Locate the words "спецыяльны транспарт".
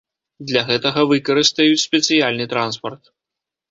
1.87-3.03